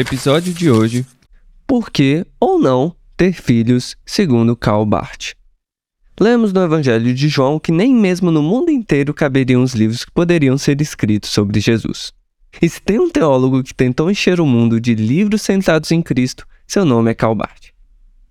Episódio 0.00 0.54
de 0.54 0.70
hoje 0.70 1.04
por 1.66 1.90
que 1.90 2.24
ou 2.40 2.58
não 2.58 2.96
ter 3.18 3.34
filhos, 3.34 3.98
segundo 4.06 4.56
Karl 4.56 4.86
Barth. 4.86 5.34
Lemos 6.18 6.54
no 6.54 6.62
Evangelho 6.62 7.12
de 7.12 7.28
João 7.28 7.60
que 7.60 7.70
nem 7.70 7.94
mesmo 7.94 8.30
no 8.30 8.42
mundo 8.42 8.70
inteiro 8.70 9.12
caberiam 9.12 9.62
os 9.62 9.74
livros 9.74 10.02
que 10.02 10.10
poderiam 10.10 10.56
ser 10.56 10.80
escritos 10.80 11.28
sobre 11.28 11.60
Jesus. 11.60 12.14
E 12.62 12.66
se 12.66 12.80
tem 12.80 12.98
um 12.98 13.10
teólogo 13.10 13.62
que 13.62 13.74
tentou 13.74 14.10
encher 14.10 14.40
o 14.40 14.46
mundo 14.46 14.80
de 14.80 14.94
livros 14.94 15.42
centrados 15.42 15.92
em 15.92 16.00
Cristo, 16.00 16.46
seu 16.66 16.86
nome 16.86 17.10
é 17.10 17.14
Karl 17.14 17.34
Barth. 17.34 17.66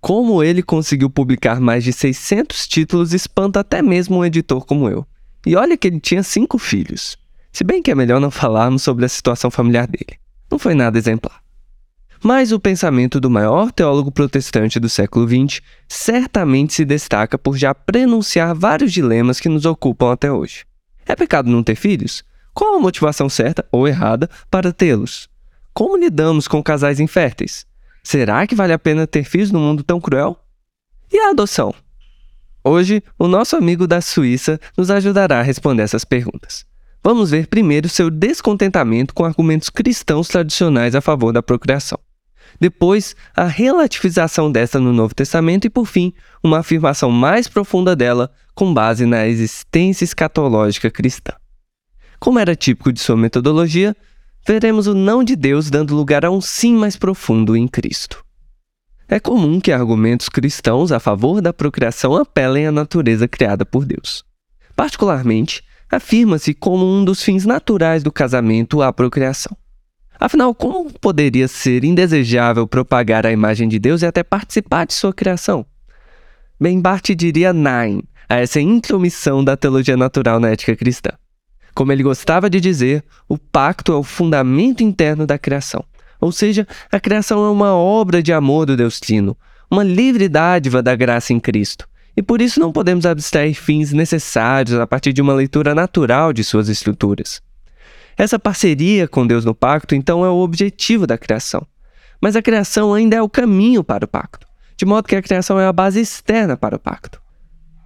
Como 0.01 0.41
ele 0.41 0.63
conseguiu 0.63 1.07
publicar 1.07 1.59
mais 1.59 1.83
de 1.83 1.93
600 1.93 2.67
títulos 2.67 3.13
espanta 3.13 3.59
até 3.59 3.83
mesmo 3.83 4.17
um 4.17 4.25
editor 4.25 4.65
como 4.65 4.89
eu. 4.89 5.05
E 5.45 5.55
olha 5.55 5.77
que 5.77 5.87
ele 5.87 5.99
tinha 5.99 6.23
cinco 6.23 6.57
filhos. 6.57 7.15
Se 7.53 7.63
bem 7.63 7.83
que 7.83 7.91
é 7.91 7.95
melhor 7.95 8.19
não 8.19 8.31
falarmos 8.31 8.81
sobre 8.81 9.05
a 9.05 9.09
situação 9.09 9.51
familiar 9.51 9.85
dele. 9.85 10.17
Não 10.49 10.57
foi 10.57 10.73
nada 10.73 10.97
exemplar. 10.97 11.47
Mas 12.21 12.51
o 12.51 12.59
pensamento 12.59 13.17
do 13.17 13.29
maior 13.29 13.71
teólogo 13.71 14.11
protestante 14.11 14.77
do 14.77 14.89
século 14.89 15.25
XX 15.25 15.61
certamente 15.87 16.73
se 16.73 16.83
destaca 16.83 17.37
por 17.37 17.57
já 17.57 17.73
prenunciar 17.73 18.53
vários 18.53 18.91
dilemas 18.91 19.39
que 19.39 19.47
nos 19.47 19.65
ocupam 19.65 20.11
até 20.11 20.29
hoje. 20.29 20.65
É 21.05 21.15
pecado 21.15 21.49
não 21.49 21.63
ter 21.63 21.75
filhos? 21.75 22.21
Qual 22.53 22.75
a 22.75 22.79
motivação 22.79 23.29
certa 23.29 23.65
ou 23.71 23.87
errada 23.87 24.29
para 24.51 24.73
tê-los? 24.73 25.29
Como 25.73 25.95
lidamos 25.95 26.45
com 26.45 26.61
casais 26.61 26.99
inférteis? 26.99 27.65
Será 28.03 28.45
que 28.45 28.55
vale 28.55 28.73
a 28.73 28.79
pena 28.79 29.07
ter 29.07 29.23
filhos 29.23 29.49
num 29.49 29.61
mundo 29.61 29.81
tão 29.81 30.01
cruel? 30.01 30.37
E 31.09 31.17
a 31.19 31.29
adoção? 31.29 31.73
Hoje, 32.61 33.01
o 33.17 33.29
nosso 33.29 33.55
amigo 33.55 33.87
da 33.87 34.01
Suíça 34.01 34.59
nos 34.77 34.91
ajudará 34.91 35.39
a 35.39 35.43
responder 35.43 35.83
essas 35.83 36.03
perguntas. 36.03 36.65
Vamos 37.01 37.31
ver 37.31 37.47
primeiro 37.47 37.87
seu 37.87 38.09
descontentamento 38.09 39.13
com 39.13 39.23
argumentos 39.23 39.69
cristãos 39.69 40.27
tradicionais 40.27 40.95
a 40.95 41.01
favor 41.01 41.31
da 41.31 41.41
procriação 41.41 41.97
depois 42.59 43.15
a 43.35 43.45
relativização 43.45 44.51
desta 44.51 44.79
no 44.79 44.91
Novo 44.91 45.15
Testamento 45.15 45.65
e, 45.65 45.69
por 45.69 45.85
fim, 45.85 46.13
uma 46.43 46.59
afirmação 46.59 47.09
mais 47.09 47.47
profunda 47.47 47.95
dela 47.95 48.31
com 48.53 48.73
base 48.73 49.05
na 49.05 49.25
existência 49.27 50.03
escatológica 50.03 50.91
cristã. 50.91 51.33
Como 52.19 52.37
era 52.37 52.55
típico 52.55 52.91
de 52.91 52.99
sua 52.99 53.15
metodologia, 53.15 53.95
veremos 54.45 54.87
o 54.87 54.93
não 54.93 55.23
de 55.23 55.35
Deus 55.35 55.69
dando 55.69 55.95
lugar 55.95 56.25
a 56.25 56.31
um 56.31 56.41
sim 56.41 56.75
mais 56.75 56.97
profundo 56.97 57.55
em 57.55 57.67
Cristo. 57.67 58.23
É 59.07 59.19
comum 59.19 59.59
que 59.59 59.71
argumentos 59.71 60.29
cristãos 60.29 60.91
a 60.91 60.99
favor 60.99 61.41
da 61.41 61.51
procriação 61.53 62.15
apelem 62.15 62.67
à 62.67 62.71
natureza 62.71 63.27
criada 63.27 63.65
por 63.65 63.85
Deus. 63.85 64.23
Particularmente, 64.75 65.63
afirma-se 65.89 66.53
como 66.53 66.85
um 66.85 67.03
dos 67.03 67.23
fins 67.23 67.45
naturais 67.45 68.03
do 68.03 68.11
casamento 68.11 68.81
a 68.81 68.93
procriação. 68.93 69.57
Afinal, 70.19 70.53
como 70.53 70.91
poderia 70.99 71.47
ser 71.47 71.85
indesejável 71.85 72.67
propagar 72.67 73.25
a 73.25 73.31
imagem 73.31 73.69
de 73.69 73.79
Deus 73.79 74.01
e 74.01 74.05
até 74.05 74.21
participar 74.21 74.85
de 74.85 74.93
sua 74.93 75.13
criação? 75.13 75.65
Bem, 76.59 76.81
Barth 76.81 77.15
diria 77.15 77.53
nein 77.53 78.03
a 78.27 78.35
essa 78.35 78.59
intromissão 78.59 79.41
da 79.41 79.55
teologia 79.55 79.95
natural 79.95 80.39
na 80.39 80.49
ética 80.49 80.75
cristã. 80.75 81.11
Como 81.73 81.93
ele 81.93 82.03
gostava 82.03 82.49
de 82.49 82.59
dizer, 82.59 83.01
o 83.29 83.37
pacto 83.37 83.93
é 83.93 83.95
o 83.95 84.03
fundamento 84.03 84.83
interno 84.83 85.25
da 85.25 85.37
criação. 85.37 85.85
Ou 86.19 86.33
seja, 86.33 86.67
a 86.91 86.99
criação 86.99 87.45
é 87.45 87.49
uma 87.49 87.73
obra 87.73 88.21
de 88.21 88.33
amor 88.33 88.65
do 88.65 88.75
Deus 88.75 88.99
Trino, 88.99 89.37
uma 89.71 89.83
livre 89.83 90.27
dádiva 90.27 90.83
da 90.83 90.95
graça 90.97 91.31
em 91.31 91.39
Cristo. 91.39 91.87
E 92.17 92.21
por 92.21 92.41
isso 92.41 92.59
não 92.59 92.73
podemos 92.73 93.05
abstrair 93.05 93.53
fins 93.53 93.93
necessários 93.93 94.77
a 94.77 94.85
partir 94.85 95.13
de 95.13 95.21
uma 95.21 95.33
leitura 95.33 95.73
natural 95.73 96.33
de 96.33 96.43
suas 96.43 96.67
estruturas. 96.67 97.41
Essa 98.19 98.37
parceria 98.37 99.07
com 99.07 99.25
Deus 99.25 99.45
no 99.45 99.55
pacto, 99.55 99.95
então, 99.95 100.25
é 100.25 100.29
o 100.29 100.39
objetivo 100.39 101.07
da 101.07 101.17
criação. 101.17 101.65
Mas 102.19 102.35
a 102.35 102.41
criação 102.41 102.93
ainda 102.93 103.15
é 103.15 103.21
o 103.21 103.29
caminho 103.29 103.81
para 103.81 104.03
o 104.03 104.07
pacto, 104.09 104.45
de 104.75 104.85
modo 104.85 105.07
que 105.07 105.15
a 105.15 105.21
criação 105.21 105.57
é 105.57 105.65
a 105.65 105.71
base 105.71 106.01
externa 106.01 106.57
para 106.57 106.75
o 106.75 106.79
pacto. 106.79 107.21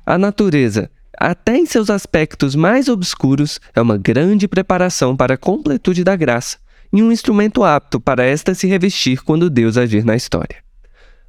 A 0.04 0.18
natureza, 0.18 0.90
até 1.20 1.56
em 1.56 1.68
seus 1.68 1.92
aspectos 1.92 2.56
mais 2.56 2.90
obscuros, 2.90 3.62
é 3.76 3.82
uma 3.82 3.96
grande 3.96 4.48
preparação 4.48 5.16
para 5.16 5.36
a 5.36 5.38
completude 5.38 6.04
da 6.04 6.16
graça 6.16 6.58
e 6.92 7.04
um 7.04 7.12
instrumento 7.12 7.64
apto 7.64 8.00
para 8.00 8.26
esta 8.26 8.56
se 8.56 8.66
revestir 8.66 9.24
quando 9.24 9.52
Deus 9.52 9.78
agir 9.78 10.04
na 10.04 10.16
história. 10.16 10.64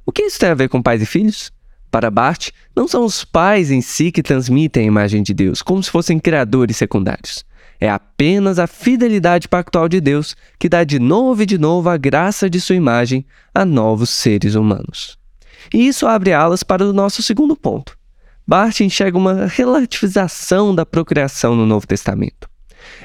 O 0.03 0.11
que 0.11 0.23
isso 0.23 0.39
tem 0.39 0.49
a 0.49 0.55
ver 0.55 0.67
com 0.67 0.81
pais 0.81 1.03
e 1.03 1.05
filhos? 1.05 1.51
Para 1.91 2.09
Bart, 2.09 2.49
não 2.75 2.87
são 2.87 3.05
os 3.05 3.23
pais 3.23 3.69
em 3.69 3.81
si 3.81 4.11
que 4.11 4.23
transmitem 4.23 4.81
a 4.81 4.87
imagem 4.87 5.21
de 5.21 5.31
Deus, 5.31 5.61
como 5.61 5.83
se 5.83 5.91
fossem 5.91 6.17
criadores 6.17 6.75
secundários. 6.75 7.45
É 7.79 7.89
apenas 7.89 8.57
a 8.59 8.67
fidelidade 8.67 9.47
pactual 9.47 9.89
de 9.89 9.99
Deus 9.99 10.35
que 10.57 10.69
dá 10.69 10.83
de 10.83 10.99
novo 10.99 11.43
e 11.43 11.45
de 11.45 11.57
novo 11.57 11.89
a 11.89 11.97
graça 11.97 12.49
de 12.49 12.59
sua 12.61 12.75
imagem 12.75 13.25
a 13.53 13.65
novos 13.65 14.09
seres 14.09 14.55
humanos. 14.55 15.17
E 15.73 15.87
isso 15.87 16.07
abre 16.07 16.31
alas 16.31 16.63
para 16.63 16.85
o 16.85 16.93
nosso 16.93 17.21
segundo 17.21 17.55
ponto. 17.55 17.97
Bart 18.47 18.79
enxerga 18.81 19.17
uma 19.17 19.47
relativização 19.47 20.73
da 20.73 20.85
procriação 20.85 21.55
no 21.55 21.65
Novo 21.65 21.87
Testamento. 21.87 22.47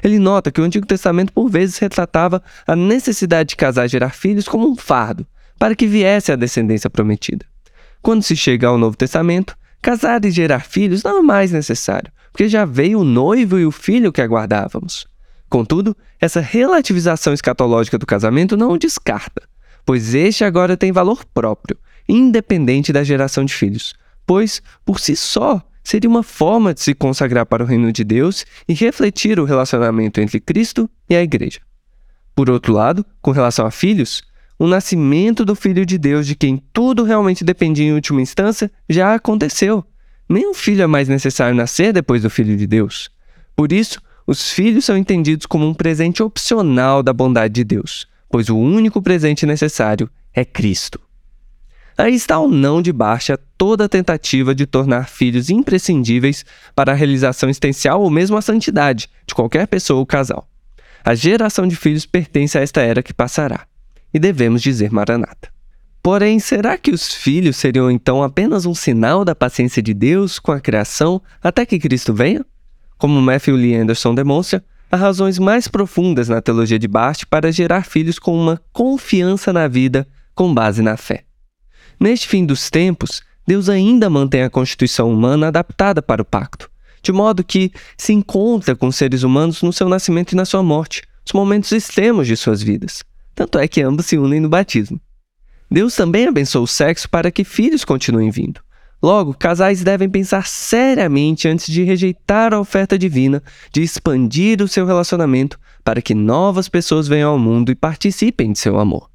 Ele 0.03 0.19
nota 0.19 0.51
que 0.51 0.61
o 0.61 0.63
Antigo 0.63 0.85
Testamento 0.85 1.33
por 1.33 1.49
vezes 1.49 1.77
retratava 1.79 2.41
a 2.67 2.75
necessidade 2.75 3.49
de 3.49 3.55
casar 3.55 3.85
e 3.85 3.89
gerar 3.89 4.11
filhos 4.11 4.47
como 4.47 4.69
um 4.69 4.75
fardo, 4.75 5.25
para 5.57 5.75
que 5.75 5.87
viesse 5.87 6.31
a 6.31 6.35
descendência 6.35 6.89
prometida. 6.89 7.45
Quando 8.01 8.23
se 8.23 8.35
chega 8.35 8.67
ao 8.67 8.77
Novo 8.77 8.95
Testamento, 8.95 9.55
casar 9.81 10.23
e 10.25 10.31
gerar 10.31 10.61
filhos 10.61 11.03
não 11.03 11.19
é 11.19 11.21
mais 11.21 11.51
necessário, 11.51 12.11
porque 12.31 12.47
já 12.47 12.65
veio 12.65 12.99
o 12.99 13.03
noivo 13.03 13.59
e 13.59 13.65
o 13.65 13.71
filho 13.71 14.11
que 14.11 14.21
aguardávamos. 14.21 15.07
Contudo, 15.49 15.95
essa 16.19 16.39
relativização 16.39 17.33
escatológica 17.33 17.97
do 17.97 18.05
casamento 18.05 18.55
não 18.55 18.71
o 18.71 18.77
descarta, 18.77 19.41
pois 19.85 20.13
este 20.13 20.43
agora 20.43 20.77
tem 20.77 20.91
valor 20.91 21.25
próprio, 21.25 21.77
independente 22.07 22.93
da 22.93 23.03
geração 23.03 23.43
de 23.43 23.53
filhos, 23.53 23.93
pois, 24.25 24.61
por 24.85 24.99
si 24.99 25.15
só, 25.15 25.61
seria 25.83 26.09
uma 26.09 26.23
forma 26.23 26.73
de 26.73 26.81
se 26.81 26.93
consagrar 26.93 27.45
para 27.45 27.63
o 27.63 27.65
reino 27.65 27.91
de 27.91 28.03
Deus 28.03 28.45
e 28.67 28.73
refletir 28.73 29.39
o 29.39 29.45
relacionamento 29.45 30.21
entre 30.21 30.39
Cristo 30.39 30.89
e 31.09 31.15
a 31.15 31.23
Igreja. 31.23 31.59
Por 32.35 32.49
outro 32.49 32.73
lado, 32.73 33.05
com 33.21 33.31
relação 33.31 33.65
a 33.65 33.71
filhos, 33.71 34.23
o 34.63 34.67
nascimento 34.67 35.43
do 35.43 35.55
Filho 35.55 35.85
de 35.85 35.97
Deus, 35.97 36.27
de 36.27 36.35
quem 36.35 36.61
tudo 36.71 37.03
realmente 37.03 37.43
dependia 37.43 37.85
em 37.85 37.93
última 37.93 38.21
instância, 38.21 38.71
já 38.87 39.15
aconteceu 39.15 39.85
Nenhum 40.31 40.53
filho 40.53 40.81
é 40.81 40.87
mais 40.87 41.09
necessário 41.09 41.53
nascer 41.53 41.91
depois 41.91 42.21
do 42.21 42.29
Filho 42.29 42.55
de 42.55 42.65
Deus. 42.65 43.09
Por 43.53 43.73
isso, 43.73 44.01
os 44.25 44.49
filhos 44.49 44.85
são 44.85 44.95
entendidos 44.95 45.45
como 45.45 45.67
um 45.67 45.73
presente 45.73 46.23
opcional 46.23 47.03
da 47.03 47.11
bondade 47.11 47.53
de 47.53 47.65
Deus, 47.65 48.07
pois 48.29 48.47
o 48.47 48.57
único 48.57 49.01
presente 49.01 49.45
necessário 49.45 50.09
é 50.33 50.45
Cristo. 50.45 51.01
Aí 51.97 52.15
está 52.15 52.39
o 52.39 52.47
não 52.47 52.81
de 52.81 52.93
baixa 52.93 53.37
toda 53.57 53.89
tentativa 53.89 54.55
de 54.55 54.65
tornar 54.65 55.09
filhos 55.09 55.49
imprescindíveis 55.49 56.45
para 56.73 56.93
a 56.93 56.95
realização 56.95 57.49
existencial 57.49 58.01
ou 58.01 58.09
mesmo 58.09 58.37
a 58.37 58.41
santidade 58.41 59.09
de 59.27 59.35
qualquer 59.35 59.67
pessoa 59.67 59.99
ou 59.99 60.05
casal. 60.05 60.47
A 61.03 61.13
geração 61.13 61.67
de 61.67 61.75
filhos 61.75 62.05
pertence 62.05 62.57
a 62.57 62.61
esta 62.61 62.79
era 62.79 63.03
que 63.03 63.13
passará, 63.13 63.67
e 64.13 64.19
devemos 64.19 64.61
dizer 64.61 64.91
Maranata. 64.91 65.49
Porém, 66.03 66.39
será 66.39 66.77
que 66.77 66.91
os 66.91 67.13
filhos 67.13 67.57
seriam 67.57 67.91
então 67.91 68.23
apenas 68.23 68.65
um 68.65 68.73
sinal 68.73 69.23
da 69.23 69.35
paciência 69.35 69.83
de 69.83 69.93
Deus 69.93 70.39
com 70.39 70.51
a 70.51 70.59
criação 70.59 71.21
até 71.43 71.65
que 71.65 71.77
Cristo 71.77 72.13
venha? 72.13 72.43
Como 72.97 73.21
Matthew 73.21 73.55
Lee 73.55 73.75
Anderson 73.75 74.15
demonstra, 74.15 74.63
há 74.91 74.97
razões 74.97 75.37
mais 75.37 75.67
profundas 75.67 76.27
na 76.27 76.41
teologia 76.41 76.79
de 76.79 76.87
Bart 76.87 77.23
para 77.29 77.51
gerar 77.51 77.85
filhos 77.85 78.17
com 78.17 78.35
uma 78.35 78.59
confiança 78.73 79.53
na 79.53 79.67
vida 79.67 80.07
com 80.33 80.53
base 80.53 80.81
na 80.81 80.97
fé. 80.97 81.23
Neste 81.99 82.27
fim 82.27 82.45
dos 82.45 82.69
tempos, 82.71 83.21
Deus 83.45 83.69
ainda 83.69 84.09
mantém 84.09 84.41
a 84.41 84.49
constituição 84.49 85.11
humana 85.11 85.49
adaptada 85.49 86.01
para 86.01 86.21
o 86.21 86.25
pacto, 86.25 86.69
de 87.03 87.11
modo 87.11 87.43
que 87.43 87.71
se 87.95 88.11
encontra 88.11 88.75
com 88.75 88.91
seres 88.91 89.21
humanos 89.21 89.61
no 89.61 89.71
seu 89.71 89.87
nascimento 89.87 90.31
e 90.31 90.35
na 90.35 90.45
sua 90.45 90.63
morte, 90.63 91.03
os 91.23 91.33
momentos 91.33 91.71
extremos 91.71 92.25
de 92.25 92.35
suas 92.35 92.63
vidas. 92.63 93.03
Tanto 93.35 93.59
é 93.59 93.67
que 93.67 93.81
ambos 93.81 94.05
se 94.05 94.17
unem 94.17 94.39
no 94.39 94.49
batismo. 94.49 94.99
Deus 95.69 95.95
também 95.95 96.27
abençoou 96.27 96.65
o 96.65 96.67
sexo 96.67 97.09
para 97.09 97.31
que 97.31 97.43
filhos 97.43 97.85
continuem 97.85 98.29
vindo. 98.29 98.61
Logo, 99.01 99.33
casais 99.33 99.83
devem 99.83 100.07
pensar 100.07 100.45
seriamente 100.45 101.47
antes 101.47 101.71
de 101.71 101.83
rejeitar 101.83 102.53
a 102.53 102.59
oferta 102.59 102.99
divina 102.99 103.41
de 103.71 103.81
expandir 103.81 104.61
o 104.61 104.67
seu 104.67 104.85
relacionamento 104.85 105.59
para 105.83 106.01
que 106.01 106.13
novas 106.13 106.69
pessoas 106.69 107.07
venham 107.07 107.31
ao 107.31 107.39
mundo 107.39 107.71
e 107.71 107.75
participem 107.75 108.51
de 108.51 108.59
seu 108.59 108.77
amor. 108.77 109.09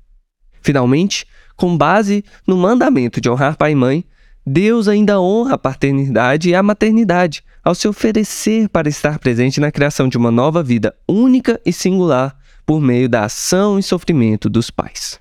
Finalmente, 0.61 1.25
com 1.55 1.77
base 1.77 2.25
no 2.45 2.57
mandamento 2.57 3.21
de 3.21 3.31
honrar 3.31 3.57
pai 3.57 3.73
e 3.73 3.77
mãe, 3.77 4.05
Deus 4.45 4.89
ainda 4.89 5.21
honra 5.21 5.55
a 5.55 5.59
paternidade 5.59 6.49
e 6.49 6.55
a 6.55 6.63
maternidade 6.63 7.45
ao 7.63 7.75
se 7.75 7.87
oferecer 7.87 8.69
para 8.69 8.89
estar 8.89 9.19
presente 9.19 9.61
na 9.61 9.71
criação 9.71 10.09
de 10.09 10.17
uma 10.17 10.31
nova 10.31 10.63
vida 10.63 10.95
única 11.09 11.61
e 11.65 11.73
singular 11.73 12.37
por 12.67 12.81
meio 12.81 13.09
da 13.09 13.25
ação 13.25 13.79
e 13.79 13.83
sofrimento 13.83 14.51
dos 14.51 14.71
pais. 14.71 15.21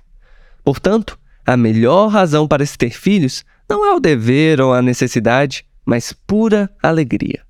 Portanto, 0.64 1.16
a 1.46 1.56
melhor 1.56 2.08
razão 2.08 2.48
para 2.48 2.66
se 2.66 2.76
ter 2.76 2.90
filhos 2.90 3.44
não 3.68 3.86
é 3.86 3.94
o 3.94 4.00
dever 4.00 4.60
ou 4.60 4.74
a 4.74 4.82
necessidade, 4.82 5.64
mas 5.84 6.12
pura 6.12 6.68
alegria. 6.82 7.42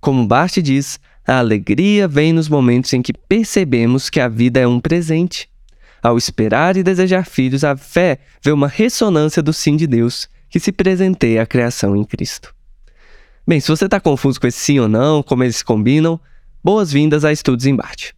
Como 0.00 0.26
Bart 0.26 0.56
diz, 0.58 0.98
a 1.26 1.38
alegria 1.38 2.08
vem 2.08 2.32
nos 2.32 2.48
momentos 2.48 2.92
em 2.94 3.02
que 3.02 3.12
percebemos 3.12 4.08
que 4.08 4.18
a 4.18 4.28
vida 4.28 4.60
é 4.60 4.66
um 4.66 4.80
presente. 4.80 5.48
Ao 6.02 6.16
esperar 6.18 6.76
e 6.76 6.82
desejar 6.82 7.26
filhos, 7.26 7.64
a 7.64 7.76
fé 7.76 8.18
vê 8.42 8.50
uma 8.50 8.68
ressonância 8.68 9.42
do 9.42 9.52
sim 9.52 9.76
de 9.76 9.86
Deus 9.86 10.28
que 10.48 10.60
se 10.60 10.70
presenteia 10.70 11.42
à 11.42 11.46
criação 11.46 11.96
em 11.96 12.04
Cristo. 12.04 12.54
Bem, 13.46 13.60
se 13.60 13.68
você 13.68 13.86
está 13.86 14.00
confuso 14.00 14.40
com 14.40 14.46
esse 14.46 14.58
sim 14.58 14.78
ou 14.78 14.88
não, 14.88 15.22
como 15.22 15.44
eles 15.44 15.56
se 15.56 15.64
combinam, 15.64 16.18
boas-vindas 16.62 17.24
a 17.24 17.32
Estudos 17.32 17.66
em 17.66 17.76
Bart. 17.76 18.12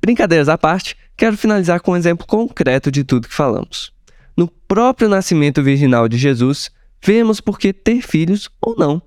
Brincadeiras 0.00 0.48
à 0.48 0.56
parte, 0.56 0.96
quero 1.16 1.36
finalizar 1.36 1.80
com 1.80 1.92
um 1.92 1.96
exemplo 1.96 2.26
concreto 2.26 2.90
de 2.90 3.04
tudo 3.04 3.28
que 3.28 3.34
falamos. 3.34 3.92
No 4.36 4.48
próprio 4.48 5.08
nascimento 5.08 5.62
virginal 5.62 6.08
de 6.08 6.16
Jesus, 6.16 6.70
vemos 7.04 7.40
por 7.40 7.58
que 7.58 7.72
ter 7.72 8.02
filhos 8.02 8.48
ou 8.60 8.76
não. 8.76 9.02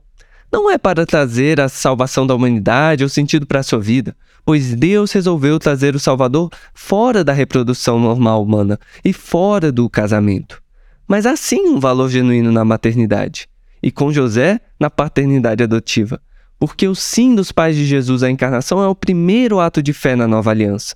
Não 0.52 0.70
é 0.70 0.78
para 0.78 1.06
trazer 1.06 1.62
a 1.62 1.70
salvação 1.70 2.28
da 2.28 2.36
humanidade 2.36 3.04
ou 3.04 3.10
sentido 3.10 3.46
para 3.46 3.62
a 3.62 3.64
sua 3.64 3.80
vida, 3.80 4.16
pois 4.46 4.76
Deus 4.76 5.12
resolveu 5.14 5.58
trazer 5.58 5.96
o 5.96 6.00
Salvador 6.00 6.50
fora 6.74 7.24
da 7.24 7.32
reprodução 7.32 7.98
normal 7.98 8.44
humana 8.44 8.78
e 9.06 9.14
fora 9.14 9.72
do 9.72 9.90
casamento. 9.90 10.62
Mas 11.08 11.26
há 11.26 11.38
sim 11.38 11.70
um 11.70 11.80
valor 11.80 12.10
genuíno 12.10 12.52
na 12.52 12.66
maternidade, 12.66 13.48
e 13.82 13.92
com 13.92 14.12
José, 14.12 14.60
na 14.80 14.90
paternidade 14.90 15.64
adotiva, 15.64 16.22
porque 16.62 16.88
o 16.88 16.94
sim 16.94 17.34
dos 17.34 17.52
pais 17.52 17.76
de 17.76 17.84
Jesus 17.88 18.22
à 18.22 18.30
encarnação 18.30 18.84
é 18.84 18.88
o 18.88 18.94
primeiro 18.94 19.60
ato 19.60 19.82
de 19.82 19.94
fé 19.94 20.16
na 20.16 20.28
nova 20.28 20.52
aliança. 20.52 20.96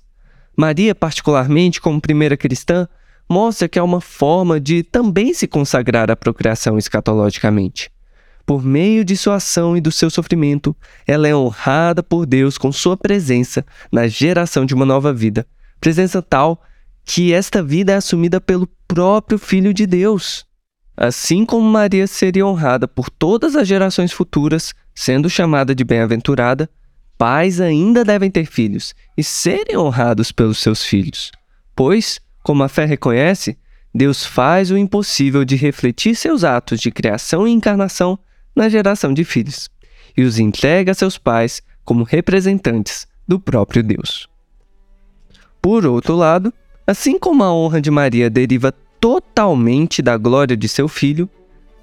Maria, 0.56 0.94
particularmente, 0.94 1.80
como 1.80 2.00
primeira 2.00 2.36
cristã, 2.36 2.86
mostra 3.28 3.68
que 3.68 3.76
é 3.76 3.82
uma 3.82 4.00
forma 4.00 4.60
de 4.60 4.84
também 4.84 5.34
se 5.34 5.48
consagrar 5.48 6.08
à 6.08 6.14
procriação 6.14 6.78
escatologicamente. 6.78 7.90
Por 8.46 8.62
meio 8.62 9.04
de 9.04 9.16
sua 9.16 9.34
ação 9.34 9.76
e 9.76 9.80
do 9.80 9.90
seu 9.90 10.08
sofrimento, 10.08 10.74
ela 11.04 11.26
é 11.26 11.34
honrada 11.34 12.00
por 12.00 12.26
Deus 12.26 12.56
com 12.56 12.70
sua 12.70 12.96
presença 12.96 13.66
na 13.90 14.06
geração 14.06 14.64
de 14.64 14.72
uma 14.72 14.86
nova 14.86 15.12
vida, 15.12 15.44
presença 15.80 16.22
tal 16.22 16.62
que 17.04 17.32
esta 17.32 17.60
vida 17.60 17.90
é 17.90 17.96
assumida 17.96 18.40
pelo 18.40 18.68
próprio 18.86 19.36
Filho 19.36 19.74
de 19.74 19.84
Deus. 19.84 20.45
Assim 20.96 21.44
como 21.44 21.68
Maria 21.68 22.06
seria 22.06 22.46
honrada 22.46 22.88
por 22.88 23.10
todas 23.10 23.54
as 23.54 23.68
gerações 23.68 24.12
futuras, 24.12 24.74
sendo 24.94 25.28
chamada 25.28 25.74
de 25.74 25.84
bem-aventurada, 25.84 26.70
pais 27.18 27.60
ainda 27.60 28.04
devem 28.04 28.30
ter 28.30 28.46
filhos 28.46 28.94
e 29.16 29.22
serem 29.22 29.76
honrados 29.76 30.32
pelos 30.32 30.58
seus 30.58 30.84
filhos, 30.84 31.32
pois 31.74 32.20
como 32.42 32.62
a 32.62 32.68
fé 32.68 32.84
reconhece, 32.84 33.58
Deus 33.92 34.24
faz 34.24 34.70
o 34.70 34.76
impossível 34.76 35.44
de 35.44 35.56
refletir 35.56 36.14
seus 36.14 36.44
atos 36.44 36.80
de 36.80 36.90
criação 36.90 37.46
e 37.46 37.50
encarnação 37.50 38.18
na 38.54 38.68
geração 38.68 39.12
de 39.12 39.24
filhos 39.24 39.68
e 40.16 40.22
os 40.22 40.38
entrega 40.38 40.92
a 40.92 40.94
seus 40.94 41.18
pais 41.18 41.62
como 41.84 42.04
representantes 42.04 43.06
do 43.26 43.38
próprio 43.38 43.82
Deus. 43.82 44.28
Por 45.60 45.84
outro 45.84 46.14
lado, 46.14 46.52
assim 46.86 47.18
como 47.18 47.42
a 47.42 47.52
honra 47.52 47.80
de 47.80 47.90
Maria 47.90 48.30
deriva 48.30 48.72
totalmente 49.06 50.02
da 50.02 50.16
glória 50.16 50.56
de 50.56 50.68
seu 50.68 50.88
filho, 50.88 51.30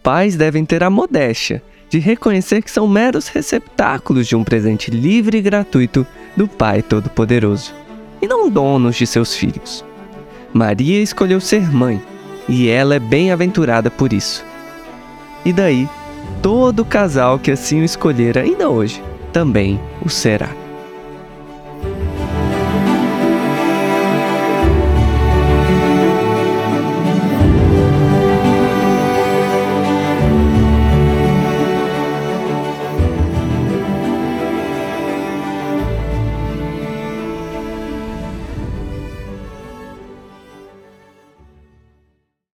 pais 0.03 0.35
devem 0.35 0.65
ter 0.65 0.83
a 0.83 0.89
modéstia 0.89 1.63
de 1.89 1.97
reconhecer 1.97 2.61
que 2.61 2.69
são 2.69 2.85
meros 2.85 3.29
receptáculos 3.29 4.27
de 4.27 4.35
um 4.35 4.43
presente 4.43 4.91
livre 4.91 5.37
e 5.37 5.41
gratuito 5.41 6.05
do 6.35 6.49
Pai 6.49 6.81
Todo-Poderoso, 6.81 7.73
e 8.21 8.27
não 8.27 8.49
donos 8.49 8.97
de 8.97 9.07
seus 9.07 9.33
filhos. 9.33 9.85
Maria 10.51 11.01
escolheu 11.01 11.39
ser 11.39 11.71
mãe, 11.71 12.01
e 12.49 12.67
ela 12.67 12.95
é 12.95 12.99
bem-aventurada 12.99 13.89
por 13.89 14.11
isso. 14.11 14.43
E 15.45 15.53
daí, 15.53 15.87
todo 16.41 16.83
casal 16.83 17.39
que 17.39 17.51
assim 17.51 17.79
o 17.79 17.85
escolher 17.85 18.37
ainda 18.37 18.69
hoje 18.69 19.01
também 19.31 19.79
o 20.05 20.09
será. 20.09 20.62